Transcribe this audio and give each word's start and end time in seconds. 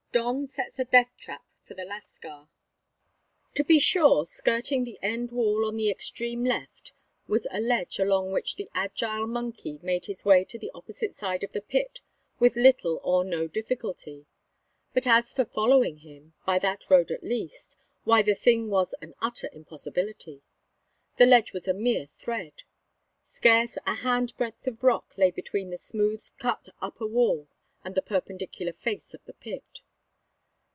DON 0.13 0.45
SETS 0.45 0.77
A 0.77 0.83
DEATH 0.83 1.07
TRAP 1.17 1.41
FOR 1.65 1.73
THE 1.73 1.85
LASCAR. 1.85 2.49
To 3.55 3.63
be 3.63 3.79
sure, 3.79 4.25
skirting 4.25 4.83
the 4.83 4.99
end 5.01 5.31
wall 5.31 5.65
on 5.65 5.77
the 5.77 5.89
extreme 5.89 6.43
left 6.43 6.91
was 7.29 7.47
a 7.49 7.61
ledge 7.61 7.97
along 7.97 8.33
which 8.33 8.57
the 8.57 8.69
agile 8.73 9.25
monkey 9.25 9.79
made 9.81 10.07
his 10.07 10.25
way 10.25 10.43
to 10.43 10.59
the 10.59 10.69
opposite 10.75 11.15
side 11.15 11.45
of 11.45 11.53
the 11.53 11.61
pit 11.61 12.01
with 12.39 12.57
little 12.57 12.99
or 13.05 13.23
no 13.23 13.47
difficulty; 13.47 14.25
but, 14.93 15.07
as 15.07 15.31
for 15.31 15.45
following 15.45 15.99
him, 15.99 16.33
by 16.45 16.59
that 16.59 16.89
road 16.89 17.09
at 17.09 17.23
least, 17.23 17.77
why, 18.03 18.21
the 18.21 18.33
thing 18.35 18.69
was 18.69 18.93
an 19.01 19.13
utter 19.21 19.49
impossibility. 19.53 20.41
The 21.15 21.25
ledge 21.25 21.53
was 21.53 21.69
a 21.69 21.73
mere 21.73 22.07
thread. 22.07 22.63
Scarce 23.23 23.77
a 23.85 23.93
handbreadth 23.93 24.67
of 24.67 24.83
rock 24.83 25.13
lay 25.17 25.31
between 25.31 25.69
the 25.69 25.77
smooth 25.77 26.27
cut 26.37 26.67
upper 26.81 27.07
wall 27.07 27.47
and 27.85 27.95
the 27.95 28.01
perpendicular 28.01 28.73
face 28.73 29.13
of 29.13 29.23
the 29.23 29.33
pit. 29.33 29.63